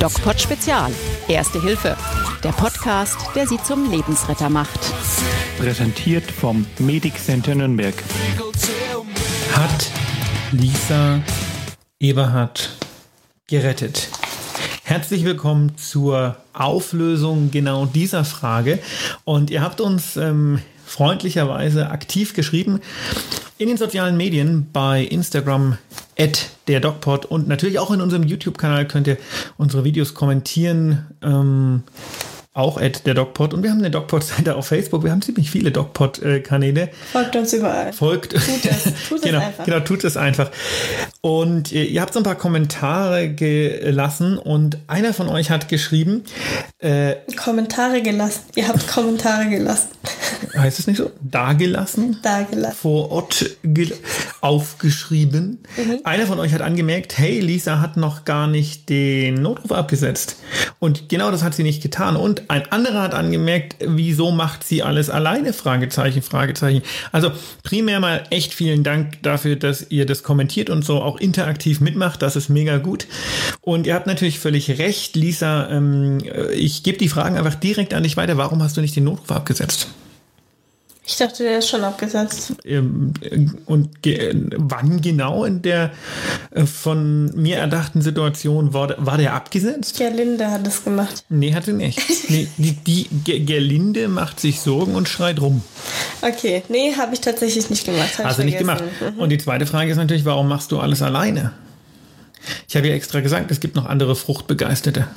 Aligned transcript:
DocPod 0.00 0.40
Spezial. 0.40 0.90
Erste 1.28 1.60
Hilfe. 1.60 1.98
Der 2.42 2.52
Podcast, 2.52 3.18
der 3.34 3.46
Sie 3.46 3.58
zum 3.62 3.90
Lebensretter 3.90 4.48
macht. 4.48 4.80
Präsentiert 5.58 6.30
vom 6.30 6.64
Medic 6.78 7.18
Center 7.18 7.54
Nürnberg. 7.54 7.94
Hat 9.52 9.90
Lisa 10.52 11.20
Eberhard 12.00 12.70
gerettet? 13.48 14.08
Herzlich 14.84 15.26
willkommen 15.26 15.76
zur 15.76 16.38
Auflösung 16.54 17.50
genau 17.50 17.84
dieser 17.84 18.24
Frage. 18.24 18.78
Und 19.24 19.50
ihr 19.50 19.60
habt 19.60 19.82
uns 19.82 20.16
ähm, 20.16 20.62
freundlicherweise 20.86 21.90
aktiv 21.90 22.32
geschrieben 22.32 22.80
in 23.58 23.68
den 23.68 23.76
sozialen 23.76 24.16
Medien 24.16 24.68
bei 24.72 25.02
Instagram 25.02 25.78
at 26.18 26.50
der 26.68 26.80
DocPod 26.80 27.26
und 27.26 27.48
natürlich 27.48 27.78
auch 27.78 27.90
in 27.90 28.00
unserem 28.00 28.22
YouTube-Kanal 28.22 28.86
könnt 28.86 29.06
ihr 29.08 29.18
unsere 29.56 29.84
Videos 29.84 30.14
kommentieren. 30.14 31.06
Ähm, 31.22 31.82
auch 32.54 32.80
at 32.80 33.06
der 33.06 33.14
DocPod. 33.14 33.54
Und 33.54 33.62
wir 33.62 33.70
haben 33.70 33.78
eine 33.78 33.90
DocPod-Seite 33.90 34.56
auf 34.56 34.66
Facebook. 34.66 35.04
Wir 35.04 35.10
haben 35.10 35.22
ziemlich 35.22 35.50
viele 35.50 35.70
DocPod-Kanäle. 35.70 36.90
Folgt 37.12 37.36
uns 37.36 37.52
überall. 37.52 37.92
Folgt. 37.92 38.32
Tut 38.32 38.64
es. 38.64 39.08
Tut 39.08 39.22
genau, 39.22 39.38
es 39.38 39.44
einfach. 39.44 39.64
Genau, 39.64 39.80
tut 39.80 40.04
es 40.04 40.16
einfach. 40.16 40.50
Und 41.20 41.72
äh, 41.72 41.84
ihr 41.84 42.00
habt 42.00 42.12
so 42.12 42.20
ein 42.20 42.24
paar 42.24 42.34
Kommentare 42.34 43.28
gelassen 43.28 44.38
und 44.38 44.78
einer 44.86 45.14
von 45.14 45.28
euch 45.28 45.50
hat 45.50 45.68
geschrieben, 45.68 46.24
äh, 46.78 47.16
Kommentare 47.36 48.02
gelassen. 48.02 48.42
Ihr 48.54 48.68
habt 48.68 48.88
Kommentare 48.88 49.48
gelassen. 49.48 49.88
heißt 50.56 50.78
es 50.78 50.86
nicht 50.86 50.96
so? 50.96 51.10
Dagelassen? 51.20 52.18
Da 52.22 52.42
gelassen. 52.42 52.76
vor 52.76 53.10
Ort 53.10 53.46
aufgeschrieben. 54.40 55.60
Mhm. 55.76 56.00
Einer 56.04 56.26
von 56.26 56.38
euch 56.38 56.52
hat 56.52 56.62
angemerkt, 56.62 57.18
hey, 57.18 57.40
Lisa 57.40 57.80
hat 57.80 57.96
noch 57.96 58.24
gar 58.24 58.46
nicht 58.46 58.88
den 58.88 59.34
Notruf 59.34 59.72
abgesetzt. 59.72 60.36
Und 60.78 61.08
genau 61.08 61.30
das 61.30 61.42
hat 61.42 61.54
sie 61.54 61.62
nicht 61.62 61.82
getan. 61.82 62.16
Und 62.16 62.37
ein 62.48 62.70
anderer 62.70 63.02
hat 63.02 63.14
angemerkt, 63.14 63.76
wieso 63.80 64.30
macht 64.30 64.64
sie 64.64 64.82
alles 64.82 65.10
alleine? 65.10 65.52
Fragezeichen, 65.52 66.22
Fragezeichen. 66.22 66.82
Also 67.12 67.32
primär 67.62 68.00
mal 68.00 68.24
echt 68.30 68.54
vielen 68.54 68.84
Dank 68.84 69.22
dafür, 69.22 69.56
dass 69.56 69.90
ihr 69.90 70.06
das 70.06 70.22
kommentiert 70.22 70.70
und 70.70 70.84
so 70.84 71.02
auch 71.02 71.18
interaktiv 71.18 71.80
mitmacht. 71.80 72.22
Das 72.22 72.36
ist 72.36 72.48
mega 72.48 72.78
gut. 72.78 73.06
Und 73.60 73.86
ihr 73.86 73.94
habt 73.94 74.06
natürlich 74.06 74.38
völlig 74.38 74.78
recht, 74.78 75.16
Lisa. 75.16 75.68
Ähm, 75.70 76.18
ich 76.54 76.82
gebe 76.82 76.98
die 76.98 77.08
Fragen 77.08 77.36
einfach 77.36 77.54
direkt 77.54 77.94
an 77.94 78.02
dich 78.02 78.16
weiter. 78.16 78.36
Warum 78.36 78.62
hast 78.62 78.76
du 78.76 78.80
nicht 78.80 78.96
den 78.96 79.04
Notruf 79.04 79.30
abgesetzt? 79.30 79.88
Ich 81.10 81.16
dachte, 81.16 81.42
der 81.42 81.60
ist 81.60 81.70
schon 81.70 81.82
abgesetzt. 81.84 82.52
Ähm, 82.66 83.14
äh, 83.22 83.46
Und 83.64 84.02
ge 84.02 84.34
wann 84.58 85.00
genau 85.00 85.44
in 85.44 85.62
der 85.62 85.90
äh, 86.50 86.66
von 86.66 87.34
mir 87.34 87.56
erdachten 87.56 88.02
Situation 88.02 88.74
war, 88.74 88.88
der- 88.88 89.06
war 89.06 89.16
der 89.16 89.32
abgesetzt? 89.32 89.96
Gerlinde 89.96 90.50
hat 90.50 90.66
es 90.66 90.84
gemacht. 90.84 91.24
Nee, 91.30 91.54
hat 91.54 91.64
sie 91.64 91.72
nicht. 91.72 91.98
Nee, 92.28 92.46
die, 92.58 92.72
die 92.72 93.06
Ge- 93.24 93.40
Gerlinde 93.40 94.08
macht 94.08 94.38
sich 94.38 94.60
Sorgen 94.60 94.94
und 94.94 95.08
schreit 95.08 95.40
rum. 95.40 95.62
Okay, 96.20 96.62
nee, 96.68 96.92
habe 96.94 97.14
ich 97.14 97.20
tatsächlich 97.22 97.70
nicht 97.70 97.86
gemacht. 97.86 98.18
Hab 98.18 98.26
Hast 98.26 98.36
du 98.38 98.42
ich 98.42 98.46
nicht 98.46 98.58
gemacht. 98.58 98.84
Mhm. 99.14 99.18
Und 99.18 99.30
die 99.30 99.38
zweite 99.38 99.64
Frage 99.64 99.90
ist 99.90 99.96
natürlich, 99.96 100.26
warum 100.26 100.46
machst 100.46 100.72
du 100.72 100.78
alles 100.78 101.00
alleine? 101.00 101.52
Ich 102.68 102.76
habe 102.76 102.86
ja 102.86 102.94
extra 102.94 103.20
gesagt, 103.20 103.50
es 103.50 103.60
gibt 103.60 103.76
noch 103.76 103.86
andere 103.86 104.14
Fruchtbegeisterte. 104.14 105.08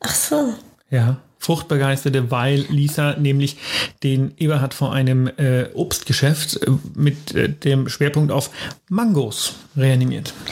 Ach 0.00 0.14
so. 0.14 0.52
Ja, 0.90 1.16
Fruchtbegeisterte, 1.40 2.30
weil 2.30 2.66
Lisa 2.68 3.16
nämlich 3.18 3.56
den 4.02 4.32
Eberhard 4.36 4.74
vor 4.74 4.92
einem 4.92 5.26
äh, 5.26 5.64
Obstgeschäft 5.74 6.62
äh, 6.62 6.70
mit 6.94 7.34
äh, 7.34 7.48
dem 7.48 7.88
Schwerpunkt 7.88 8.30
auf 8.30 8.50
Mangos 8.88 9.54
reanimiert. 9.76 10.34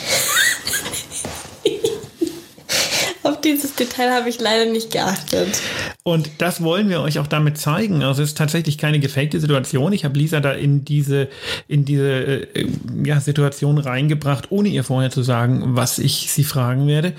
Auf 3.24 3.42
dieses 3.42 3.74
Detail 3.74 4.10
habe 4.10 4.30
ich 4.30 4.40
leider 4.40 4.70
nicht 4.70 4.90
geachtet. 4.90 5.60
Und 6.02 6.30
das 6.38 6.62
wollen 6.62 6.88
wir 6.88 7.02
euch 7.02 7.18
auch 7.18 7.26
damit 7.26 7.58
zeigen. 7.58 8.02
Also 8.02 8.22
es 8.22 8.30
ist 8.30 8.38
tatsächlich 8.38 8.78
keine 8.78 9.00
gefakte 9.00 9.38
Situation. 9.38 9.92
Ich 9.92 10.06
habe 10.06 10.18
Lisa 10.18 10.40
da 10.40 10.52
in 10.52 10.86
diese, 10.86 11.28
in 11.66 11.84
diese 11.84 12.48
äh, 12.54 12.66
ja, 13.04 13.20
Situation 13.20 13.76
reingebracht, 13.76 14.50
ohne 14.50 14.70
ihr 14.70 14.82
vorher 14.82 15.10
zu 15.10 15.22
sagen, 15.22 15.76
was 15.76 15.98
ich 15.98 16.32
sie 16.32 16.44
fragen 16.44 16.86
werde. 16.86 17.12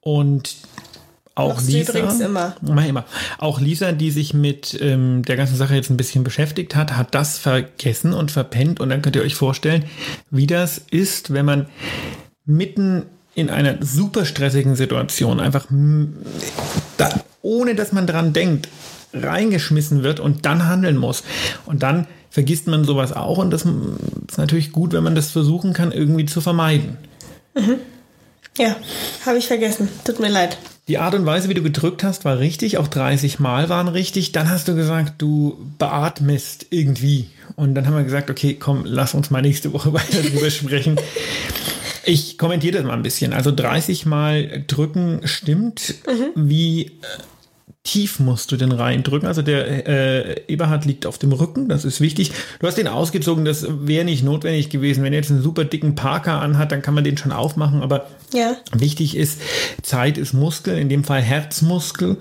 Und 0.00 0.56
auch 1.36 1.54
Machst 1.54 1.68
Lisa, 1.68 1.98
immer. 2.24 2.54
Immer. 2.62 3.04
Auch 3.38 3.60
Lisa, 3.60 3.90
die 3.90 4.12
sich 4.12 4.34
mit 4.34 4.78
ähm, 4.80 5.22
der 5.24 5.36
ganzen 5.36 5.56
Sache 5.56 5.74
jetzt 5.74 5.90
ein 5.90 5.96
bisschen 5.96 6.22
beschäftigt 6.22 6.76
hat, 6.76 6.96
hat 6.96 7.14
das 7.14 7.38
vergessen 7.38 8.12
und 8.12 8.30
verpennt. 8.30 8.78
Und 8.78 8.88
dann 8.90 9.02
könnt 9.02 9.16
ihr 9.16 9.22
euch 9.22 9.34
vorstellen, 9.34 9.84
wie 10.30 10.46
das 10.46 10.78
ist, 10.90 11.32
wenn 11.32 11.44
man 11.44 11.66
mitten 12.46 13.06
in 13.34 13.50
einer 13.50 13.78
super 13.84 14.24
stressigen 14.26 14.76
Situation 14.76 15.40
einfach 15.40 15.66
da, 16.98 17.08
ohne 17.42 17.74
dass 17.74 17.90
man 17.90 18.06
dran 18.06 18.32
denkt, 18.32 18.68
reingeschmissen 19.12 20.04
wird 20.04 20.20
und 20.20 20.46
dann 20.46 20.66
handeln 20.66 20.96
muss. 20.96 21.24
Und 21.66 21.82
dann 21.82 22.06
vergisst 22.30 22.68
man 22.68 22.84
sowas 22.84 23.12
auch 23.12 23.38
und 23.38 23.50
das 23.50 23.64
ist 23.64 24.38
natürlich 24.38 24.72
gut, 24.72 24.92
wenn 24.92 25.04
man 25.04 25.14
das 25.14 25.30
versuchen 25.30 25.72
kann, 25.72 25.90
irgendwie 25.90 26.26
zu 26.26 26.40
vermeiden. 26.40 26.96
Ja, 28.56 28.76
habe 29.26 29.38
ich 29.38 29.46
vergessen. 29.46 29.88
Tut 30.04 30.20
mir 30.20 30.28
leid. 30.28 30.58
Die 30.86 30.98
Art 30.98 31.14
und 31.14 31.24
Weise, 31.24 31.48
wie 31.48 31.54
du 31.54 31.62
gedrückt 31.62 32.04
hast, 32.04 32.26
war 32.26 32.38
richtig. 32.38 32.76
Auch 32.76 32.88
30 32.88 33.40
Mal 33.40 33.70
waren 33.70 33.88
richtig. 33.88 34.32
Dann 34.32 34.50
hast 34.50 34.68
du 34.68 34.74
gesagt, 34.74 35.14
du 35.18 35.56
beatmest 35.78 36.66
irgendwie. 36.68 37.30
Und 37.56 37.74
dann 37.74 37.86
haben 37.86 37.96
wir 37.96 38.04
gesagt, 38.04 38.28
okay, 38.28 38.54
komm, 38.54 38.82
lass 38.84 39.14
uns 39.14 39.30
mal 39.30 39.40
nächste 39.40 39.72
Woche 39.72 39.92
weiter 39.94 40.22
drüber 40.22 40.50
sprechen. 40.50 41.00
Ich 42.04 42.36
kommentiere 42.36 42.76
das 42.76 42.84
mal 42.84 42.92
ein 42.92 43.02
bisschen. 43.02 43.32
Also 43.32 43.50
30 43.50 44.04
Mal 44.04 44.64
drücken 44.66 45.20
stimmt. 45.24 45.94
Wie 46.34 46.82
äh, 46.82 46.90
tief 47.84 48.18
musst 48.18 48.50
du 48.50 48.56
denn 48.56 48.72
reindrücken? 48.72 49.28
Also 49.28 49.42
der 49.42 49.86
äh, 49.86 50.40
Eberhard 50.48 50.86
liegt 50.86 51.04
auf 51.04 51.18
dem 51.18 51.32
Rücken, 51.32 51.68
das 51.68 51.84
ist 51.84 52.00
wichtig. 52.00 52.32
Du 52.58 52.66
hast 52.66 52.78
den 52.78 52.88
ausgezogen, 52.88 53.44
das 53.44 53.66
wäre 53.68 54.06
nicht 54.06 54.24
notwendig 54.24 54.70
gewesen. 54.70 55.04
Wenn 55.04 55.12
er 55.12 55.18
jetzt 55.18 55.30
einen 55.30 55.42
super 55.42 55.64
dicken 55.64 55.94
Parker 55.94 56.40
anhat, 56.40 56.72
dann 56.72 56.80
kann 56.80 56.94
man 56.94 57.04
den 57.04 57.18
schon 57.18 57.30
aufmachen, 57.30 57.82
aber 57.82 58.06
Ja. 58.32 58.56
Wichtig 58.72 59.16
ist, 59.16 59.38
Zeit 59.82 60.16
ist 60.16 60.32
Muskel, 60.32 60.78
in 60.78 60.88
dem 60.88 61.04
Fall 61.04 61.20
Herzmuskel. 61.20 62.16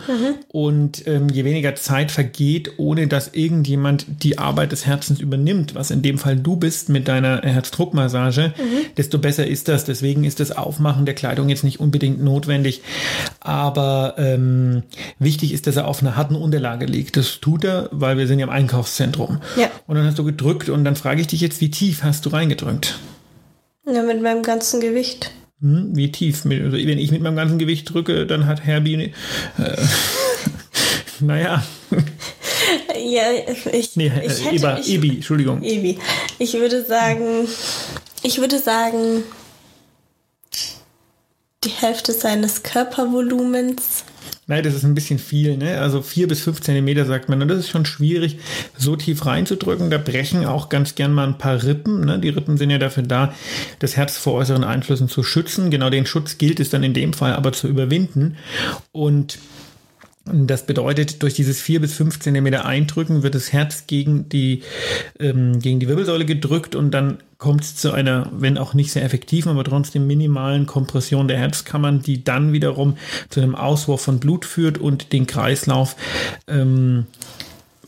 Und 0.50 1.07
ähm, 1.07 1.29
je 1.29 1.46
weniger 1.46 1.75
Zeit 1.75 2.12
vergeht, 2.12 2.73
ohne 2.78 3.07
dass 3.07 3.29
irgendjemand 3.34 4.06
die 4.22 4.38
Arbeit 4.38 4.73
des 4.73 4.85
Herzens 4.85 5.22
übernimmt, 5.22 5.75
was 5.75 5.91
in 5.91 6.02
dem 6.02 6.18
Fall 6.18 6.35
du 6.35 6.57
bist 6.57 6.90
mit 6.90 7.07
deiner 7.07 7.41
Herzdruckmassage, 7.41 8.53
desto 8.97 9.18
besser 9.18 9.47
ist 9.47 9.69
das. 9.69 9.85
Deswegen 9.85 10.25
ist 10.25 10.41
das 10.41 10.52
Aufmachen 10.52 11.06
der 11.06 11.16
Kleidung 11.16 11.47
jetzt 11.47 11.63
nicht 11.63 11.79
unbedingt 11.79 12.22
notwendig. 12.22 12.81
Aber 13.44 14.16
ähm, 14.18 14.84
wichtig 15.20 15.54
ist, 15.54 15.68
dass 15.68 15.76
er 15.76 15.88
auf 15.88 16.02
einer 16.02 16.16
harten 16.16 16.36
Unterlage 16.36 16.86
liegt. 16.86 17.18
Das 17.18 17.40
tut 17.42 17.64
er, 17.64 17.90
weil 17.92 18.18
wir 18.18 18.28
sind 18.28 18.40
ja 18.40 18.46
im 18.46 18.52
Einkaufszentrum. 18.52 19.42
Ja. 19.58 19.70
Und 19.86 19.96
dann 19.96 20.06
hast 20.06 20.18
du 20.18 20.24
gedrückt 20.24 20.70
und 20.70 20.84
dann 20.86 20.96
frage 20.96 21.22
ich 21.22 21.28
dich 21.28 21.42
jetzt, 21.42 21.62
wie 21.62 21.70
tief 21.70 22.03
hast 22.03 22.26
du 22.26 22.30
reingedrückt? 22.30 23.00
Ja, 23.86 24.02
mit 24.03 24.22
meinem 24.22 24.44
ganzen 24.44 24.80
Gewicht. 24.80 25.32
Hm, 25.59 25.96
wie 25.96 26.12
tief? 26.12 26.46
Also, 26.46 26.78
wenn 26.78 26.98
ich 26.98 27.12
mit 27.12 27.22
meinem 27.22 27.36
ganzen 27.36 27.59
Gewicht 27.59 27.94
drücke, 27.94 28.26
dann 28.26 28.48
hat 28.48 28.64
Herbie. 28.64 29.14
Äh, 29.58 29.78
naja, 31.20 31.64
Ja, 32.96 33.24
ich, 33.72 33.96
nee, 33.96 34.08
ich 34.08 34.14
äh, 34.14 34.44
hätte, 34.46 34.56
Eba, 34.56 34.78
ich, 34.80 34.94
Ebi, 34.94 35.09
Entschuldigung. 35.16 35.62
Ebi. 35.64 36.00
Ich 36.40 36.53
würde 36.53 36.84
sagen, 36.86 37.48
ich 38.24 38.40
würde 38.40 38.59
sagen, 38.59 39.24
die 41.63 41.69
Hälfte 41.69 42.13
seines 42.13 42.63
Körpervolumens. 42.63 44.03
Nein, 44.46 44.63
das 44.63 44.74
ist 44.74 44.84
ein 44.84 44.94
bisschen 44.94 45.19
viel, 45.19 45.56
ne? 45.56 45.79
Also 45.79 46.01
vier 46.01 46.28
bis 46.28 46.41
fünf 46.41 46.59
Zentimeter 46.59 47.06
sagt 47.06 47.29
man. 47.29 47.41
Und 47.41 47.47
das 47.47 47.59
ist 47.59 47.69
schon 47.69 47.85
schwierig, 47.85 48.38
so 48.78 48.97
tief 48.97 49.25
reinzudrücken. 49.25 49.90
Da 49.90 49.97
brechen 49.97 50.46
auch 50.46 50.68
ganz 50.68 50.96
gern 50.96 51.13
mal 51.13 51.28
ein 51.28 51.38
paar 51.38 51.63
Rippen. 51.63 52.06
Ne? 52.06 52.19
Die 52.19 52.29
Rippen 52.29 52.58
sind 52.58 52.70
ja 52.70 52.78
dafür 52.78 53.03
da, 53.03 53.34
das 53.79 53.96
Herz 53.96 54.17
vor 54.17 54.34
äußeren 54.34 54.66
Einflüssen 54.66 55.08
zu 55.08 55.23
schützen. 55.23 55.72
Genau 55.72 55.90
den 55.90 56.05
Schutz 56.05 56.38
gilt 56.38 56.59
es 56.59 56.70
dann 56.70 56.84
in 56.84 56.93
dem 56.93 57.14
Fall 57.14 57.34
aber 57.34 57.53
zu 57.53 57.70
überwinden. 57.70 58.35
Und 58.91 59.38
Das 60.25 60.66
bedeutet, 60.66 61.22
durch 61.22 61.34
dieses 61.34 61.59
vier 61.59 61.81
bis 61.81 61.93
fünf 61.93 62.17
Zentimeter 62.20 62.64
Eindrücken 62.66 63.23
wird 63.23 63.35
das 63.35 63.52
Herz 63.52 63.87
gegen 63.87 64.29
die, 64.29 64.64
ähm, 65.20 65.59
gegen 65.59 65.81
die 65.81 65.90
Wirbelsäule 65.90 66.25
gedrückt 66.25 66.75
und 66.75 66.91
dann 66.91 67.17
kommt 67.37 67.64
es 67.64 67.75
zu 67.75 67.91
einer, 67.91 68.29
wenn 68.31 68.58
auch 68.58 68.73
nicht 68.73 68.93
sehr 68.93 69.03
effektiven, 69.03 69.52
aber 69.52 69.66
trotzdem 69.66 70.08
minimalen 70.08 70.66
Kompression 70.66 71.28
der 71.28 71.40
Herzkammern, 71.40 72.02
die 72.02 72.23
dann 72.23 72.53
wiederum 72.53 72.96
zu 73.29 73.41
einem 73.41 73.53
Auswurf 73.53 74.02
von 74.02 74.22
Blut 74.22 74.46
führt 74.46 74.78
und 74.78 75.11
den 75.11 75.28
Kreislauf 75.28 75.97
ähm, 76.47 77.05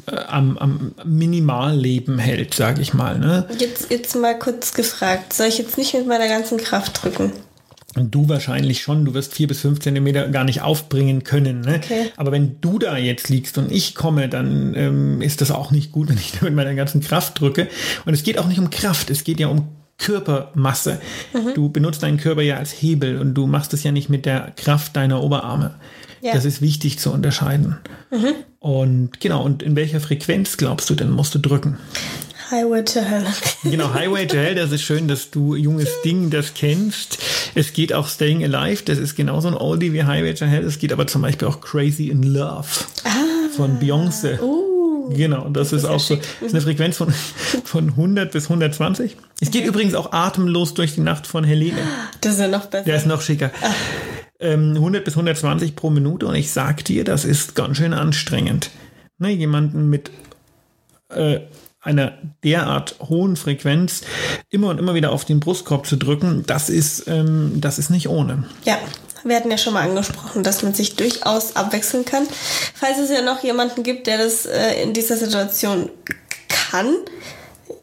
äh, 0.06 0.18
am, 0.18 0.58
am 0.58 0.92
Minimalleben 1.06 2.20
hält, 2.20 2.54
sage 2.54 2.82
ich 2.82 2.94
mal. 2.94 3.18
Ne? 3.18 3.48
Jetzt, 3.58 3.90
jetzt 3.92 4.14
mal 4.14 4.38
kurz 4.38 4.74
gefragt, 4.74 5.32
soll 5.32 5.48
ich 5.48 5.58
jetzt 5.58 5.78
nicht 5.78 5.94
mit 5.94 6.06
meiner 6.06 6.28
ganzen 6.28 6.58
Kraft 6.58 7.02
drücken? 7.02 7.32
Und 7.96 8.14
du 8.14 8.28
wahrscheinlich 8.28 8.82
schon, 8.82 9.06
du 9.06 9.14
wirst 9.14 9.34
vier 9.34 9.48
bis 9.48 9.62
fünf 9.62 9.80
Zentimeter 9.80 10.28
gar 10.28 10.44
nicht 10.44 10.62
aufbringen 10.62 11.24
können. 11.24 11.62
Ne? 11.62 11.76
Okay. 11.76 12.12
Aber 12.18 12.34
wenn 12.34 12.60
du 12.60 12.78
da 12.78 12.98
jetzt 12.98 13.30
liegst 13.30 13.58
und 13.58 13.72
ich 13.72 13.96
komme, 13.96 14.28
dann 14.28 14.74
ähm, 14.76 15.22
ist 15.22 15.40
das 15.40 15.52
auch 15.52 15.72
nicht 15.72 15.94
gut, 15.94 16.10
wenn 16.10 16.18
ich 16.18 16.34
da 16.34 16.46
mit 16.46 16.56
meiner 16.56 16.76
ganzen 16.76 17.02
Kraft 17.02 17.40
drücke. 17.40 17.68
Und 18.06 18.14
es 18.14 18.24
geht 18.24 18.38
auch 18.38 18.48
nicht 18.48 18.60
um 18.60 18.70
Kraft, 18.70 19.10
es 19.10 19.24
geht 19.24 19.40
ja 19.40 19.48
um 19.48 19.70
Körpermasse. 19.98 21.00
Du 21.56 21.70
benutzt 21.70 22.04
deinen 22.04 22.18
Körper 22.18 22.42
ja 22.42 22.58
als 22.58 22.72
Hebel 22.72 23.18
und 23.18 23.34
du 23.34 23.48
machst 23.48 23.74
es 23.74 23.84
ja 23.84 23.94
nicht 23.94 24.10
mit 24.10 24.26
der 24.26 24.52
Kraft 24.58 24.96
deiner 24.98 25.24
Oberarme. 25.24 25.76
Ja. 26.22 26.34
Das 26.34 26.44
ist 26.44 26.62
wichtig 26.62 27.00
zu 27.00 27.12
unterscheiden. 27.14 27.78
Und 28.60 29.22
genau, 29.22 29.44
und 29.44 29.64
in 29.64 29.76
welcher 29.78 30.02
Frequenz 30.02 30.58
glaubst 30.58 30.90
du 30.90 30.96
denn, 30.96 31.12
musst 31.12 31.34
du 31.34 31.40
drücken? 31.40 31.78
Highway 32.52 32.84
to 32.84 33.02
Hell. 33.02 33.26
Genau, 33.64 33.94
Highway 33.94 34.28
to 34.28 34.38
Hell, 34.38 34.56
das 34.56 34.72
ist 34.72 34.84
schön, 34.84 35.08
dass 35.08 35.32
du, 35.32 35.56
junges 35.56 35.90
Ding, 36.04 36.30
das 36.30 36.54
kennst. 36.54 37.18
Es 37.56 37.74
geht 37.74 37.94
auch 37.94 38.08
Staying 38.08 38.44
Alive, 38.44 38.84
das 38.84 38.98
ist 38.98 39.16
genauso 39.16 39.48
ein 39.48 39.56
Oldie 39.56 39.94
wie 39.94 40.04
Highway 40.04 40.34
to 40.34 40.46
Hell. 40.46 40.64
Es 40.64 40.78
geht 40.78 40.94
aber 40.94 41.08
zum 41.08 41.22
Beispiel 41.24 41.48
auch 41.48 41.62
Crazy 41.62 42.10
in 42.10 42.24
Love 42.24 42.68
von 43.56 43.80
Beyoncé. 43.80 44.40
Genau, 45.10 45.50
das 45.50 45.74
ist 45.74 45.86
auch 45.86 46.00
so. 46.00 46.16
Das 46.16 46.26
ist 46.42 46.54
eine 46.54 46.62
Frequenz 46.62 46.98
von, 46.98 47.12
von 47.64 47.90
100 47.90 48.32
bis 48.32 48.46
120. 48.46 49.16
Es 49.40 49.52
geht 49.52 49.66
übrigens 49.66 49.94
auch 49.94 50.14
atemlos 50.14 50.74
durch 50.74 50.96
die 50.96 51.02
Nacht 51.02 51.28
von 51.28 51.44
Helene. 51.44 51.78
Das 52.22 52.34
ist 52.34 52.40
ja 52.40 52.48
noch 52.48 52.66
besser. 52.68 52.86
Der 52.86 52.96
ist 52.96 53.06
noch 53.06 53.22
schicker. 53.22 53.52
Ähm, 54.40 54.74
100 54.76 55.04
bis 55.04 55.14
120 55.14 55.76
pro 55.76 55.90
Minute 55.90 56.26
und 56.26 56.36
ich 56.36 56.52
sag 56.52 56.84
dir, 56.86 57.04
das 57.04 57.24
ist 57.26 57.56
ganz 57.56 57.78
schön 57.78 57.94
anstrengend. 57.94 58.72
Ne, 59.18 59.30
jemanden 59.30 59.90
mit 59.90 60.12
äh, 61.10 61.40
einer 61.86 62.14
derart 62.44 62.96
hohen 63.00 63.36
Frequenz 63.36 64.02
immer 64.50 64.70
und 64.70 64.80
immer 64.80 64.96
wieder 64.96 65.12
auf 65.12 65.24
den 65.24 65.40
Brustkorb 65.40 65.86
zu 65.86 65.96
drücken, 65.96 66.44
das 66.48 66.70
ist, 66.70 67.08
ähm, 67.08 67.62
das 67.62 67.80
ist 67.80 67.90
nicht 67.90 68.10
ohne. 68.10 68.46
Ja, 68.66 68.78
wir 69.24 69.36
hatten 69.36 69.52
ja 69.52 69.58
schon 69.58 69.74
mal 69.74 69.88
angesprochen, 69.88 70.44
dass 70.44 70.64
man 70.64 70.74
sich 70.74 70.96
durchaus 70.96 71.56
abwechseln 71.56 72.06
kann. 72.06 72.28
Falls 72.74 73.00
es 73.00 73.10
ja 73.10 73.22
noch 73.22 73.44
jemanden 73.44 73.84
gibt, 73.84 74.08
der 74.08 74.18
das 74.18 74.46
äh, 74.46 74.84
in 74.84 74.94
dieser 74.94 75.18
Situation 75.18 75.90
kann, 76.48 76.88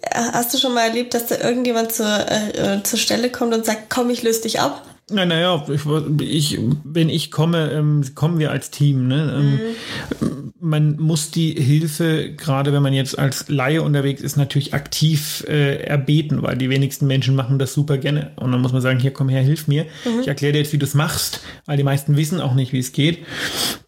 äh, 0.03 0.21
hast 0.33 0.55
du 0.55 0.59
schon 0.59 0.75
mal 0.75 0.87
erlebt, 0.87 1.15
dass 1.15 1.27
da 1.27 1.39
irgendjemand 1.39 1.93
zur, 1.93 2.07
äh, 2.07 2.77
äh, 2.77 2.83
zur 2.83 2.99
Stelle 2.99 3.31
kommt 3.31 3.55
und 3.55 3.65
sagt, 3.65 3.89
komm, 3.89 4.11
ich 4.11 4.23
löse 4.23 4.43
dich 4.43 4.61
ab? 4.61 4.87
Na, 5.11 5.27
naja, 5.27 5.65
ich, 5.69 5.83
ich, 6.21 6.59
wenn 6.85 7.09
ich 7.09 7.31
komme, 7.31 7.71
ähm, 7.73 8.05
kommen 8.15 8.39
wir 8.39 8.51
als 8.51 8.71
Team. 8.71 9.09
Ne? 9.09 9.75
Ähm, 10.21 10.52
Man 10.65 10.97
muss 11.01 11.33
die 11.33 11.51
Hilfe, 11.61 12.31
gerade 12.37 12.73
wenn 12.73 12.85
man 12.85 12.93
jetzt 12.93 13.19
als 13.19 13.49
Laie 13.49 13.83
unterwegs 13.83 14.23
ist, 14.23 14.37
natürlich 14.37 14.75
aktiv 14.75 15.45
äh, 15.49 15.83
erbeten, 15.83 16.41
weil 16.43 16.57
die 16.57 16.71
wenigsten 16.71 17.09
Menschen 17.09 17.35
machen 17.35 17.59
das 17.59 17.75
super 17.75 17.99
gerne. 17.99 18.31
Und 18.37 18.53
dann 18.53 18.61
muss 18.61 18.73
man 18.73 18.81
sagen, 18.81 19.01
hier 19.01 19.13
komm 19.13 19.29
her, 19.29 19.43
hilf 19.43 19.67
mir. 19.67 19.87
Ich 20.21 20.29
erkläre 20.29 20.53
dir 20.53 20.61
jetzt, 20.61 20.73
wie 20.73 20.79
du 20.79 20.87
es 20.87 20.95
machst, 20.95 21.41
weil 21.67 21.77
die 21.77 21.83
meisten 21.83 22.17
wissen 22.17 22.41
auch 22.41 22.55
nicht, 22.55 22.73
wie 22.73 22.79
es 22.79 22.93
geht. 22.93 23.19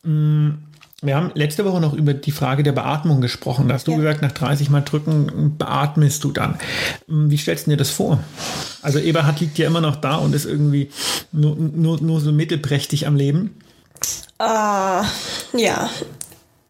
Wir 0.02 1.14
haben 1.16 1.30
letzte 1.34 1.64
Woche 1.64 1.80
noch 1.80 1.92
über 1.92 2.12
die 2.12 2.32
Frage 2.32 2.64
der 2.64 2.72
Beatmung 2.72 3.20
gesprochen. 3.20 3.68
Da 3.68 3.74
hast 3.74 3.86
du 3.86 3.92
Ja. 3.92 3.98
gesagt, 3.98 4.22
nach 4.22 4.32
30 4.32 4.68
Mal 4.68 4.80
drücken 4.80 5.54
beatmest 5.56 6.24
du 6.24 6.32
dann. 6.32 6.58
Wie 7.06 7.36
stellst 7.36 7.66
du 7.66 7.70
dir 7.70 7.76
das 7.76 7.90
vor? 7.90 8.18
Also 8.82 8.98
Eberhard 8.98 9.38
liegt 9.38 9.58
ja 9.58 9.68
immer 9.68 9.80
noch 9.80 9.94
da 9.94 10.16
und 10.16 10.34
ist 10.34 10.44
irgendwie 10.44 10.90
nur, 11.30 11.54
nur, 11.56 12.00
nur 12.02 12.20
so 12.20 12.32
mittelprächtig 12.32 13.06
am 13.06 13.14
Leben. 13.14 13.50
Ah, 14.38 15.04
ja. 15.56 15.88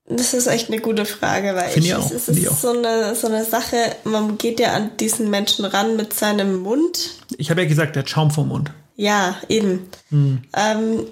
Das 0.06 0.34
ist 0.34 0.46
echt 0.46 0.68
eine 0.68 0.80
gute 0.80 1.06
Frage, 1.06 1.54
weil 1.54 1.70
Finde 1.70 1.88
ich, 1.88 1.94
ich 1.94 1.94
auch, 1.94 2.10
es, 2.10 2.28
ist 2.28 2.48
auch. 2.48 2.56
so 2.56 2.70
eine, 2.70 3.14
so 3.14 3.26
eine 3.26 3.44
Sache, 3.44 3.76
man 4.04 4.36
geht 4.36 4.60
ja 4.60 4.74
an 4.74 4.90
diesen 4.98 5.30
Menschen 5.30 5.64
ran 5.64 5.96
mit 5.96 6.12
seinem 6.12 6.58
Mund. 6.58 7.12
Ich 7.38 7.50
habe 7.50 7.62
ja 7.62 7.68
gesagt, 7.68 7.96
der 7.96 8.02
hat 8.02 8.10
Schaum 8.10 8.30
vom 8.30 8.48
Mund. 8.48 8.70
Ja, 8.96 9.36
eben. 9.48 9.88
Hm. 10.10 10.42
Ähm, 10.54 11.06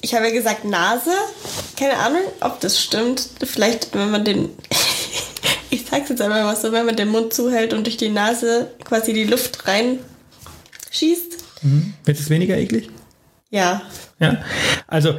ich 0.00 0.14
habe 0.14 0.26
ja 0.26 0.32
gesagt 0.32 0.64
Nase. 0.64 1.10
Keine 1.76 1.96
Ahnung, 1.96 2.22
ob 2.40 2.60
das 2.60 2.80
stimmt. 2.80 3.28
Vielleicht, 3.44 3.94
wenn 3.94 4.10
man 4.10 4.24
den. 4.24 4.50
ich 5.70 5.84
sag's 5.86 6.08
jetzt 6.08 6.22
einfach 6.22 6.44
mal 6.44 6.56
so, 6.56 6.70
wenn 6.70 6.86
man 6.86 6.96
den 6.96 7.08
Mund 7.08 7.32
zuhält 7.34 7.74
und 7.74 7.84
durch 7.84 7.96
die 7.96 8.10
Nase 8.10 8.70
quasi 8.84 9.12
die 9.12 9.24
Luft 9.24 9.66
rein 9.66 9.98
schießt. 10.90 11.36
Wird 12.04 12.18
es 12.18 12.30
weniger 12.30 12.56
eklig? 12.56 12.90
Ja. 13.50 13.82
Ja, 14.20 14.42
also 14.86 15.14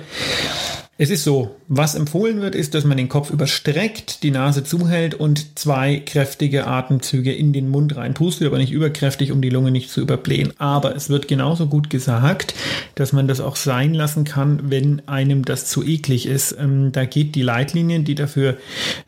es 1.02 1.10
ist 1.10 1.24
so, 1.24 1.56
was 1.70 1.96
empfohlen 1.96 2.42
wird, 2.42 2.56
ist, 2.56 2.76
dass 2.76 2.84
man 2.84 2.98
den 2.98 3.08
Kopf 3.08 3.30
überstreckt, 3.30 4.22
die 4.22 4.32
Nase 4.32 4.66
zuhält 4.66 5.14
und 5.14 5.58
zwei 5.58 6.04
kräftige 6.06 6.68
Atemzüge 6.68 7.32
in 7.34 7.54
den 7.54 7.70
Mund 7.70 7.96
reinpustet, 7.96 8.46
aber 8.46 8.58
nicht 8.58 8.74
überkräftig, 8.74 9.32
um 9.32 9.42
die 9.42 9.50
Lunge 9.50 9.72
nicht 9.72 9.90
zu 9.90 10.02
überblähen. 10.02 10.52
Aber 10.58 10.94
es 10.98 11.10
wird 11.10 11.30
genauso 11.30 11.68
gut 11.68 11.90
gesagt, 11.90 12.54
dass 12.96 13.14
man 13.14 13.30
das 13.30 13.40
auch 13.40 13.56
sein 13.56 13.94
lassen 13.94 14.26
kann, 14.26 14.72
wenn 14.72 15.08
einem 15.08 15.46
das 15.46 15.68
zu 15.68 15.86
eklig 15.86 16.26
ist. 16.26 16.58
Ähm, 16.60 16.92
da 16.92 17.06
geht 17.06 17.34
die 17.36 17.44
Leitlinie, 17.44 18.02
die 18.02 18.16
dafür 18.16 18.58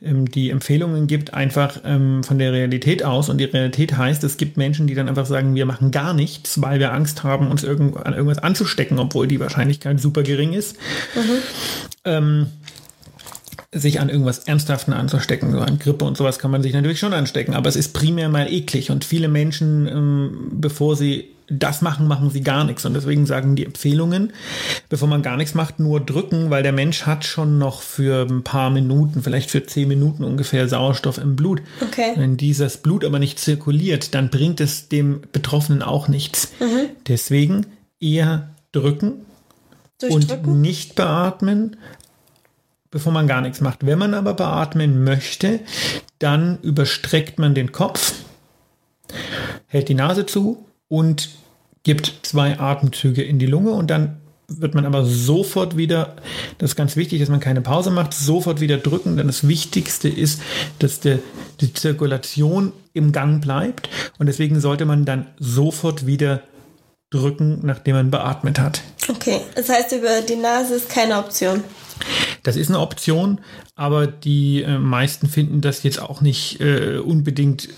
ähm, 0.02 0.32
die 0.32 0.50
Empfehlungen 0.50 1.08
gibt, 1.08 1.34
einfach 1.34 1.82
ähm, 1.84 2.24
von 2.24 2.40
der 2.40 2.54
Realität 2.54 3.04
aus. 3.04 3.28
Und 3.28 3.38
die 3.38 3.44
Realität 3.44 3.98
heißt, 3.98 4.24
es 4.24 4.38
gibt 4.38 4.56
Menschen, 4.56 4.88
die 4.88 4.96
dann 4.96 5.10
einfach 5.10 5.26
sagen, 5.26 5.56
wir 5.56 5.66
machen 5.66 5.92
gar 5.92 6.14
nichts, 6.14 6.62
weil 6.62 6.80
wir 6.80 6.94
Angst 6.94 7.26
haben, 7.26 7.52
uns 7.52 7.66
irgend 7.66 7.98
an 7.98 8.14
irgendwas 8.14 8.38
anzustecken, 8.38 8.98
obwohl 8.98 9.28
die 9.28 9.42
Wahrscheinlichkeit 9.42 10.00
super 10.00 10.24
gering 10.24 10.54
ist 10.54 10.78
ähm, 12.06 12.48
sich 13.74 14.00
an 14.00 14.10
irgendwas 14.10 14.40
Ernsthaften 14.40 14.94
anzustecken. 14.94 15.52
So 15.52 15.60
an 15.60 15.80
Grippe 15.80 16.04
und 16.06 16.18
sowas 16.18 16.40
kann 16.40 16.52
man 16.52 16.62
sich 16.62 16.74
natürlich 16.74 17.00
schon 17.00 17.14
anstecken, 17.14 17.54
aber 17.54 17.70
es 17.70 17.76
ist 17.76 17.94
primär 17.94 18.30
mal 18.30 18.52
eklig 18.52 18.92
und 18.92 19.06
viele 19.06 19.30
Menschen, 19.30 19.88
ähm, 19.88 20.52
bevor 20.54 20.96
sie 20.96 21.30
das 21.48 21.82
machen, 21.82 22.08
machen 22.08 22.30
sie 22.30 22.42
gar 22.42 22.64
nichts. 22.64 22.86
Und 22.86 22.94
deswegen 22.94 23.26
sagen 23.26 23.56
die 23.56 23.66
Empfehlungen, 23.66 24.32
bevor 24.90 25.08
man 25.08 25.22
gar 25.22 25.36
nichts 25.36 25.54
macht, 25.54 25.80
nur 25.80 26.00
drücken, 26.00 26.50
weil 26.50 26.64
der 26.64 26.72
Mensch 26.72 27.06
hat 27.06 27.26
schon 27.26 27.58
noch 27.58 27.82
für 27.82 28.26
ein 28.30 28.44
paar 28.44 28.70
Minuten, 28.70 29.22
vielleicht 29.22 29.52
für 29.52 29.66
zehn 29.66 29.88
Minuten 29.88 30.24
ungefähr 30.24 30.68
Sauerstoff 30.70 31.18
im 31.18 31.36
Blut. 31.36 31.62
Okay. 31.82 32.14
Wenn 32.16 32.38
dieses 32.38 32.78
Blut 32.78 33.04
aber 33.04 33.20
nicht 33.20 33.38
zirkuliert, 33.38 34.16
dann 34.16 34.30
bringt 34.30 34.62
es 34.62 34.88
dem 34.88 35.22
Betroffenen 35.34 35.82
auch 35.82 36.08
nichts. 36.08 36.54
Deswegen 37.08 37.66
eher 38.00 38.56
drücken 38.72 39.26
und 40.10 40.48
nicht 40.48 40.96
beatmen, 40.96 41.78
bevor 42.90 43.12
man 43.12 43.28
gar 43.28 43.42
nichts 43.42 43.62
macht. 43.62 43.86
Wenn 43.86 44.00
man 44.00 44.14
aber 44.14 44.34
beatmen 44.34 45.04
möchte, 45.04 45.60
dann 46.20 46.60
überstreckt 46.62 47.40
man 47.40 47.56
den 47.56 47.72
Kopf, 47.72 48.14
hält 49.68 49.90
die 49.90 49.94
Nase 49.94 50.26
zu 50.26 50.66
und 50.88 51.30
gibt 51.84 52.14
zwei 52.24 52.60
Atemzüge 52.60 53.24
in 53.24 53.40
die 53.40 53.46
Lunge. 53.46 53.72
Und 53.72 53.90
dann 53.90 54.18
wird 54.48 54.76
man 54.76 54.86
aber 54.86 55.06
sofort 55.06 55.78
wieder, 55.78 56.18
das 56.58 56.72
ist 56.72 56.76
ganz 56.76 56.96
wichtig, 56.96 57.20
dass 57.20 57.30
man 57.30 57.40
keine 57.40 57.62
Pause 57.62 57.92
macht, 57.92 58.14
sofort 58.14 58.60
wieder 58.60 58.78
drücken, 58.78 59.16
denn 59.18 59.28
das 59.28 59.48
Wichtigste 59.48 60.10
ist, 60.10 60.42
dass 60.80 61.00
der, 61.00 61.20
die 61.62 61.74
Zirkulation 61.74 62.74
im 62.94 63.14
Gang 63.14 63.42
bleibt. 63.42 63.90
Und 64.20 64.26
deswegen 64.26 64.60
sollte 64.60 64.86
man 64.86 65.06
dann 65.06 65.28
sofort 65.40 66.06
wieder 66.06 66.42
drücken, 67.12 67.60
nachdem 67.62 67.96
man 67.96 68.10
beatmet 68.10 68.60
hat. 68.60 68.82
Okay. 69.08 69.42
Das 69.56 69.70
heißt, 69.70 69.92
über 69.92 70.22
die 70.22 70.38
Nase 70.38 70.76
ist 70.76 70.90
keine 70.90 71.20
Option. 71.20 71.64
Das 72.42 72.56
ist 72.56 72.70
eine 72.70 72.80
Option, 72.80 73.42
aber 73.76 74.08
die 74.08 74.64
äh, 74.64 74.80
meisten 74.80 75.28
finden 75.28 75.62
das 75.62 75.84
jetzt 75.84 76.02
auch 76.02 76.22
nicht 76.22 76.60
äh, 76.60 76.98
unbedingt 76.98 77.70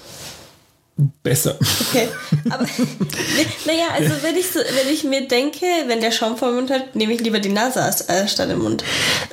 besser. 1.23 1.57
Okay. 1.89 2.07
Aber 2.49 2.63
naja, 3.65 3.85
also 3.93 4.13
wenn 4.21 4.35
ich 4.35 4.47
so, 4.47 4.59
wenn 4.59 4.93
ich 4.93 5.03
mir 5.03 5.27
denke, 5.27 5.65
wenn 5.87 6.01
der 6.01 6.11
Schaum 6.11 6.37
vor 6.37 6.49
dem 6.49 6.55
Mund 6.57 6.71
hat, 6.71 6.95
nehme 6.95 7.13
ich 7.13 7.21
lieber 7.21 7.39
die 7.39 7.49
Nase 7.49 7.81
als, 7.81 8.07
als 8.07 8.33
statt 8.33 8.49
im 8.51 8.59
Mund. 8.59 8.83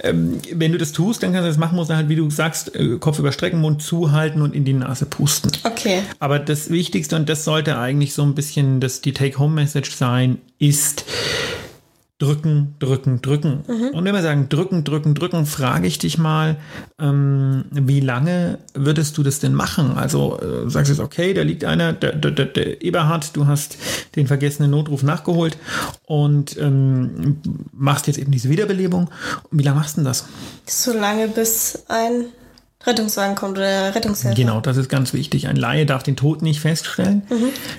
Wenn 0.02 0.72
du 0.72 0.78
das 0.78 0.92
tust, 0.92 1.22
dann 1.22 1.32
kannst 1.32 1.46
du 1.46 1.50
das 1.50 1.58
machen, 1.58 1.76
musst 1.76 1.90
du 1.90 1.94
halt, 1.94 2.08
wie 2.08 2.16
du 2.16 2.30
sagst, 2.30 2.74
äh, 2.74 2.96
Kopf 2.98 3.18
überstrecken, 3.18 3.60
Mund 3.60 3.82
zuhalten 3.82 4.40
und 4.40 4.54
in 4.54 4.64
die 4.64 4.72
Nase 4.72 5.04
pusten. 5.04 5.52
Okay. 5.64 6.02
Aber 6.18 6.38
das 6.38 6.70
Wichtigste, 6.70 7.16
und 7.16 7.28
das 7.28 7.44
sollte 7.44 7.78
eigentlich 7.78 8.14
so 8.14 8.22
ein 8.22 8.34
bisschen 8.34 8.80
das, 8.80 9.02
die 9.02 9.12
Take-Home-Message 9.12 9.94
sein, 9.94 10.38
ist 10.58 11.04
drücken, 12.20 12.76
drücken, 12.78 13.22
drücken. 13.22 13.64
Und 13.92 14.04
wenn 14.04 14.14
wir 14.14 14.22
sagen 14.22 14.48
drücken, 14.50 14.84
drücken, 14.84 15.14
drücken, 15.14 15.46
frage 15.46 15.86
ich 15.86 15.98
dich 15.98 16.18
mal, 16.18 16.56
ähm, 17.00 17.64
wie 17.70 18.00
lange 18.00 18.58
würdest 18.74 19.16
du 19.16 19.22
das 19.22 19.40
denn 19.40 19.54
machen? 19.54 19.96
Also 19.96 20.38
äh, 20.38 20.68
sagst 20.68 20.90
du 20.90 20.94
jetzt, 20.94 21.02
okay, 21.02 21.32
da 21.32 21.42
liegt 21.42 21.64
einer, 21.64 21.94
der, 21.94 22.12
der, 22.12 22.30
der, 22.30 22.44
der 22.44 22.82
Eberhard, 22.82 23.34
du 23.36 23.46
hast 23.46 23.78
den 24.16 24.26
vergessenen 24.26 24.70
Notruf 24.70 25.02
nachgeholt 25.02 25.56
und 26.04 26.58
ähm, 26.58 27.38
machst 27.72 28.06
jetzt 28.06 28.18
eben 28.18 28.30
diese 28.30 28.50
Wiederbelebung. 28.50 29.08
Und 29.50 29.58
wie 29.58 29.62
lange 29.62 29.78
machst 29.78 29.96
du 29.96 30.02
denn 30.02 30.04
das? 30.04 30.26
So 30.66 30.92
lange 30.92 31.26
bis 31.28 31.84
ein 31.88 32.26
Rettungswagen 32.86 33.34
kommt 33.36 33.58
oder 33.58 33.94
Rettungshelfer. 33.94 34.34
Genau, 34.34 34.60
das 34.60 34.78
ist 34.78 34.88
ganz 34.88 35.12
wichtig. 35.12 35.48
Ein 35.48 35.56
Laie 35.56 35.84
darf 35.84 36.02
den 36.02 36.16
Tod 36.16 36.40
nicht 36.40 36.60
feststellen. 36.60 37.22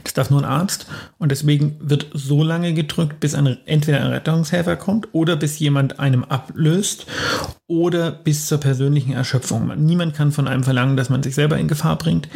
Das 0.04 0.14
darf 0.14 0.30
nur 0.30 0.42
ein 0.42 0.46
Arzt. 0.46 0.86
Und 1.18 1.32
deswegen 1.32 1.76
wird 1.80 2.08
so 2.14 2.44
lange 2.44 2.74
gedrückt, 2.74 3.20
bis 3.20 3.34
ein, 3.34 3.58
entweder 3.66 4.00
ein 4.02 4.08
Rettungshelfer 4.12 4.76
kommt 4.76 5.08
oder 5.12 5.36
bis 5.36 5.58
jemand 5.58 6.00
einem 6.00 6.24
ablöst 6.24 7.08
oder 7.66 8.12
bis 8.12 8.46
zur 8.46 8.60
persönlichen 8.60 9.14
Erschöpfung. 9.14 9.66
Man- 9.68 9.84
Niemand 9.84 10.14
kann 10.14 10.32
von 10.32 10.48
einem 10.48 10.64
verlangen, 10.64 10.98
dass 10.98 11.10
man 11.10 11.24
sich 11.24 11.34
selber 11.34 11.58
in 11.58 11.68
Gefahr 11.68 11.98
bringt. 11.98 12.30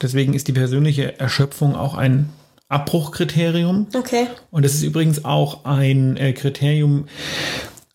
Deswegen 0.00 0.34
ist 0.34 0.46
die 0.46 0.52
persönliche 0.52 1.18
Erschöpfung 1.18 1.74
auch 1.74 1.94
ein 1.96 2.28
Abbruchkriterium. 2.68 3.88
Okay. 3.94 4.28
Und 4.50 4.64
das 4.64 4.74
ist 4.74 4.82
übrigens 4.82 5.24
auch 5.24 5.64
ein 5.64 6.16
äh, 6.16 6.32
Kriterium, 6.32 7.06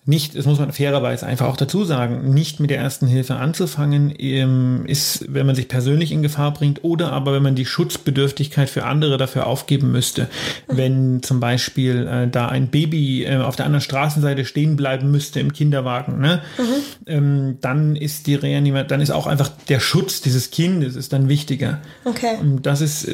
nicht, 0.08 0.38
das 0.38 0.46
muss 0.46 0.58
man 0.58 0.72
fairerweise 0.72 1.26
einfach 1.26 1.48
auch 1.48 1.58
dazu 1.58 1.84
sagen, 1.84 2.34
nicht 2.34 2.62
mit 2.62 2.70
der 2.70 2.78
ersten 2.78 3.08
Hilfe 3.08 3.36
anzufangen, 3.36 4.14
ähm, 4.18 4.86
ist, 4.88 5.26
wenn 5.28 5.46
man 5.46 5.54
sich 5.54 5.68
persönlich 5.68 6.14
in 6.14 6.22
Gefahr 6.22 6.54
bringt 6.54 6.86
oder 6.86 7.12
aber 7.12 7.34
wenn 7.34 7.44
man 7.44 7.56
die 7.56 7.66
Schutzbedürftigkeit 7.66 8.70
für 8.70 8.86
andere 8.86 9.18
dafür 9.18 9.46
aufgeben 9.48 9.92
müsste. 9.92 10.30
Wenn 10.68 11.22
zum 11.24 11.42
Beispiel 11.42 12.08
äh, 12.08 12.28
da 12.30 12.48
ein 12.48 12.70
Baby 12.70 13.26
äh, 13.26 13.38
auf 13.38 13.58
der 13.58 13.66
anderen 13.66 13.82
Straßenseite 13.82 14.46
stehen 14.46 14.78
bleiben 14.78 15.12
müsste 15.12 15.42
im 15.42 15.52
Kinderwagen, 15.52 16.20
ne? 16.20 16.42
Mhm. 16.58 16.64
Ähm, 17.06 17.58
dann 17.60 17.98
ist 17.98 18.28
die 18.28 18.36
Reanimation, 18.36 18.88
dann 18.88 19.02
ist 19.02 19.12
auch 19.12 19.28
einfach 19.28 19.50
der 19.68 19.82
Schutz 19.82 20.22
dieses 20.22 20.52
Kindes 20.52 20.96
ist 20.96 21.12
dann 21.12 21.28
wichtiger. 21.28 21.82
Okay. 22.06 22.38
Das 22.62 22.80
ist, 22.80 23.10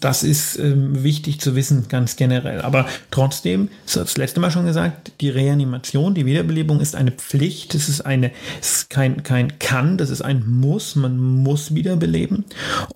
das 0.00 0.22
ist 0.22 0.58
ähm, 0.58 1.02
wichtig 1.02 1.40
zu 1.40 1.56
wissen, 1.56 1.86
ganz 1.88 2.16
generell. 2.16 2.60
Aber 2.60 2.86
trotzdem, 3.10 3.68
das, 3.86 3.94
das 3.94 4.16
letzte 4.18 4.40
Mal 4.40 4.50
schon 4.50 4.66
gesagt, 4.66 5.12
die 5.22 5.30
Reanimation, 5.30 6.14
die 6.14 6.26
Wiederbelebung 6.34 6.80
ist 6.80 6.96
eine 6.96 7.12
Pflicht, 7.12 7.76
es 7.76 7.88
ist 7.88 8.00
eine, 8.00 8.32
es 8.60 8.72
ist 8.72 8.90
kein, 8.90 9.22
kein 9.22 9.60
Kann, 9.60 9.98
das 9.98 10.10
ist 10.10 10.20
ein 10.20 10.44
Muss, 10.44 10.96
man 10.96 11.16
muss 11.16 11.76
wiederbeleben. 11.76 12.44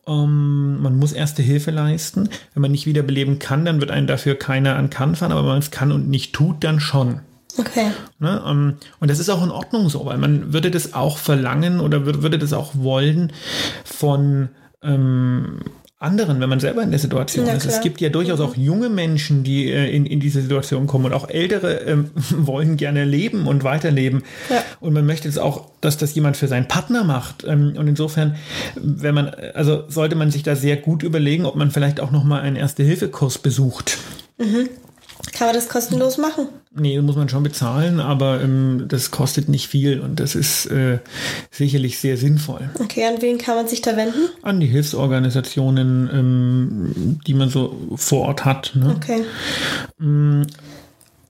Ähm, 0.08 0.82
man 0.82 0.96
muss 0.96 1.12
erste 1.12 1.40
Hilfe 1.40 1.70
leisten. 1.70 2.30
Wenn 2.54 2.62
man 2.62 2.72
nicht 2.72 2.86
wiederbeleben 2.86 3.38
kann, 3.38 3.64
dann 3.64 3.80
wird 3.80 3.92
einen 3.92 4.08
dafür 4.08 4.34
keiner 4.34 4.74
an 4.74 4.90
Kann 4.90 5.14
fahren, 5.14 5.30
aber 5.30 5.42
wenn 5.42 5.50
man 5.50 5.58
es 5.58 5.70
kann 5.70 5.92
und 5.92 6.08
nicht 6.08 6.32
tut, 6.32 6.64
dann 6.64 6.80
schon. 6.80 7.20
Okay. 7.56 7.92
Ne, 8.18 8.42
um, 8.42 8.74
und 8.98 9.08
das 9.08 9.20
ist 9.20 9.28
auch 9.28 9.44
in 9.44 9.52
Ordnung 9.52 9.88
so, 9.88 10.04
weil 10.04 10.18
man 10.18 10.52
würde 10.52 10.72
das 10.72 10.94
auch 10.94 11.16
verlangen 11.16 11.78
oder 11.78 12.06
würde, 12.06 12.24
würde 12.24 12.38
das 12.38 12.52
auch 12.52 12.72
wollen 12.74 13.32
von 13.84 14.48
ähm, 14.82 15.60
anderen, 16.00 16.40
wenn 16.40 16.48
man 16.48 16.60
selber 16.60 16.82
in 16.82 16.90
der 16.90 17.00
Situation 17.00 17.48
ist. 17.48 17.66
Es 17.66 17.80
gibt 17.80 18.00
ja 18.00 18.08
durchaus 18.08 18.40
auch 18.40 18.56
junge 18.56 18.88
Menschen, 18.88 19.42
die 19.42 19.68
äh, 19.68 19.90
in, 19.90 20.06
in 20.06 20.20
diese 20.20 20.40
Situation 20.40 20.86
kommen 20.86 21.06
und 21.06 21.12
auch 21.12 21.28
ältere 21.28 21.80
ähm, 21.80 22.10
wollen 22.30 22.76
gerne 22.76 23.04
leben 23.04 23.48
und 23.48 23.64
weiterleben. 23.64 24.22
Ja. 24.48 24.62
Und 24.80 24.92
man 24.92 25.06
möchte 25.06 25.28
es 25.28 25.38
auch, 25.38 25.70
dass 25.80 25.98
das 25.98 26.14
jemand 26.14 26.36
für 26.36 26.46
seinen 26.46 26.68
Partner 26.68 27.02
macht. 27.02 27.44
Ähm, 27.44 27.74
und 27.76 27.88
insofern, 27.88 28.36
wenn 28.76 29.14
man, 29.14 29.28
also 29.54 29.84
sollte 29.88 30.14
man 30.14 30.30
sich 30.30 30.44
da 30.44 30.54
sehr 30.54 30.76
gut 30.76 31.02
überlegen, 31.02 31.44
ob 31.46 31.56
man 31.56 31.72
vielleicht 31.72 31.98
auch 31.98 32.12
nochmal 32.12 32.42
einen 32.42 32.56
Erste-Hilfe-Kurs 32.56 33.38
besucht. 33.38 33.98
Kann 35.32 35.48
man 35.48 35.54
das 35.54 35.68
kostenlos 35.68 36.18
machen? 36.18 36.48
Nee, 36.72 37.00
muss 37.00 37.16
man 37.16 37.28
schon 37.28 37.42
bezahlen, 37.42 38.00
aber 38.00 38.40
ähm, 38.40 38.84
das 38.88 39.10
kostet 39.10 39.48
nicht 39.48 39.68
viel 39.68 40.00
und 40.00 40.20
das 40.20 40.34
ist 40.34 40.66
äh, 40.66 40.98
sicherlich 41.50 41.98
sehr 41.98 42.16
sinnvoll. 42.16 42.70
Okay, 42.78 43.04
an 43.04 43.20
wen 43.20 43.38
kann 43.38 43.56
man 43.56 43.68
sich 43.68 43.80
da 43.80 43.96
wenden? 43.96 44.28
An 44.42 44.60
die 44.60 44.66
Hilfsorganisationen, 44.66 46.10
ähm, 46.12 47.20
die 47.26 47.34
man 47.34 47.50
so 47.50 47.76
vor 47.96 48.26
Ort 48.28 48.44
hat. 48.44 48.72
Ne? 48.74 48.94
Okay. 48.96 49.24
Mm. 49.98 50.42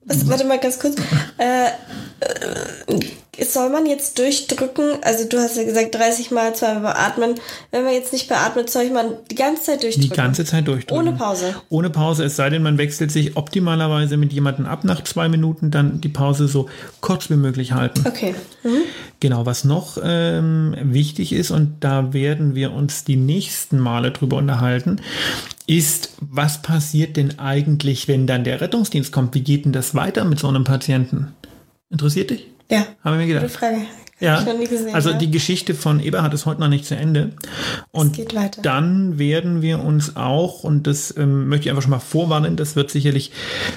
Was, 0.04 0.28
warte 0.28 0.45
mal 0.45 0.59
ganz 0.59 0.78
kurz. 0.78 0.97
Äh, 1.37 1.66
äh, 2.21 3.00
soll 3.45 3.71
man 3.71 3.87
jetzt 3.87 4.18
durchdrücken? 4.18 4.99
Also 5.02 5.28
du 5.28 5.38
hast 5.38 5.57
ja 5.57 5.64
gesagt 5.64 5.95
30 5.95 6.30
Mal 6.30 6.54
zweimal 6.54 6.92
beatmen. 6.92 7.35
Wenn 7.71 7.85
man 7.85 7.92
jetzt 7.92 8.12
nicht 8.12 8.28
beatmet, 8.28 8.71
soll 8.71 8.85
ich 8.85 8.92
man 8.92 9.12
die 9.30 9.35
ganze 9.35 9.62
Zeit 9.62 9.83
durchdrücken? 9.83 10.11
Die 10.11 10.16
ganze 10.16 10.45
Zeit 10.45 10.66
durchdrücken. 10.66 11.09
Ohne 11.09 11.16
Pause. 11.16 11.54
Ohne 11.68 11.90
Pause, 11.90 12.25
es 12.25 12.37
sei 12.37 12.50
denn, 12.50 12.62
man 12.62 12.78
wechselt 12.78 13.11
sich 13.12 13.37
optimalerweise 13.37 14.16
mit 14.16 14.33
jemandem 14.33 14.66
ab 14.66 14.85
nach 14.85 15.04
zwei 15.04 15.28
Minuten, 15.28 15.71
dann 15.71 16.00
die 16.00 16.09
Pause 16.09 16.49
so 16.49 16.68
kurz 17.00 17.30
wie 17.30 17.37
möglich 17.37 17.73
halten. 17.73 18.04
Okay. 18.07 18.35
Mhm. 18.62 18.83
Genau, 19.21 19.47
was 19.47 19.64
noch 19.64 19.99
ähm, 20.02 20.76
wichtig 20.80 21.33
ist, 21.33 21.50
und 21.50 21.76
da 21.80 22.12
werden 22.12 22.54
wir 22.54 22.73
uns 22.73 23.04
die 23.04 23.16
nächsten 23.16 23.78
Male 23.78 24.12
drüber 24.12 24.37
unterhalten, 24.37 25.00
ist, 25.66 26.14
was 26.21 26.62
passiert 26.62 27.16
denn 27.16 27.38
eigentlich, 27.38 28.09
wenn 28.09 28.26
dann 28.26 28.45
der 28.45 28.61
Rettungsdienst 28.61 29.12
kommt? 29.12 29.35
Wie 29.35 29.42
geht 29.42 29.64
denn 29.64 29.73
das 29.73 29.95
weiter 29.95 30.25
mit 30.25 30.38
so 30.38 30.49
einem 30.49 30.64
Patienten? 30.64 31.35
Interessiert 31.90 32.30
dich? 32.30 32.47
Ja. 32.70 32.87
Haben 33.02 33.18
wir 33.18 33.26
mir 33.26 33.34
Gute 33.34 33.46
gedacht. 33.46 33.58
Frage. 33.58 33.78
Ja, 34.20 34.42
gesehen, 34.42 34.94
also 34.94 35.10
ja. 35.10 35.16
die 35.16 35.30
Geschichte 35.30 35.75
von 35.75 36.00
Eberhard 36.00 36.34
ist 36.34 36.44
heute 36.44 36.60
noch 36.60 36.68
nicht 36.68 36.84
zu 36.84 36.96
Ende. 36.96 37.30
Und 37.92 38.18
dann 38.62 39.16
werden 39.16 39.62
wir 39.62 39.78
uns 39.78 40.16
auch, 40.16 40.64
und 40.64 40.88
das 40.88 41.16
ähm, 41.16 41.48
möchte 41.48 41.66
ich 41.66 41.70
einfach 41.70 41.82
schon 41.82 41.92
mal 41.92 42.00
vorwarnen, 42.00 42.56
das 42.56 42.75
wird 42.75 42.90
sicherlich 42.90 43.30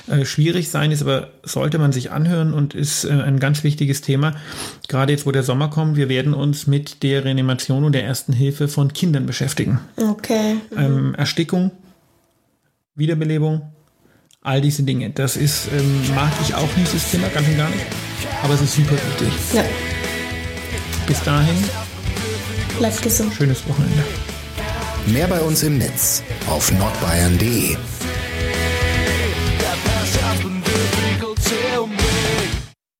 äh, 0.08 0.26
schwierig 0.26 0.70
sein, 0.70 0.92
ist 0.92 1.04
aber 1.04 1.28
sollte 1.44 1.78
man 1.78 1.92
sich 1.92 2.10
anhören 2.10 2.54
und 2.54 2.74
ist 2.74 3.04
äh, 3.04 3.12
ein 3.12 3.40
ganz 3.40 3.64
wichtiges 3.64 4.02
Thema. 4.02 4.34
Gerade 4.88 5.14
jetzt, 5.14 5.28
wo 5.28 5.32
der 5.32 5.44
Sommer 5.44 5.70
kommt, 5.70 5.96
wir 5.96 6.10
werden 6.10 6.34
uns 6.34 6.66
mit 6.66 7.04
der 7.04 7.24
Reanimation 7.24 7.84
und 7.84 7.92
der 7.92 8.04
ersten 8.04 8.34
Hilfe 8.34 8.68
von 8.68 8.94
Kindern 8.94 9.28
beschäftigen. 9.28 9.80
Okay. 9.96 10.56
Ähm, 10.76 11.14
Erstickung, 11.14 11.70
Wiederbelebung, 12.96 13.62
all 14.42 14.60
diese 14.60 14.82
Dinge. 14.82 15.12
Das 15.12 15.38
ist, 15.38 15.68
ähm, 15.72 16.16
mag 16.16 16.32
ich 16.42 16.56
auch 16.56 16.78
nicht, 16.78 16.92
das 16.92 17.12
Thema, 17.12 17.28
ganz 17.28 17.48
und 17.48 17.58
gar 17.58 17.70
nicht. 17.70 17.86
Aber 18.44 18.54
es 18.54 18.62
ist 18.62 18.74
super 18.76 18.96
wichtig. 18.96 19.34
Ja. 19.54 19.64
Bis 21.08 21.22
dahin, 21.24 21.56
Bleibt 22.78 23.02
gesund. 23.02 23.34
schönes 23.34 23.68
Wochenende. 23.68 24.04
Mehr 25.08 25.28
bei 25.28 25.40
uns 25.40 25.64
im 25.64 25.78
Netz 25.78 26.24
auf 26.48 26.72
nordbayern.de. 26.72 27.76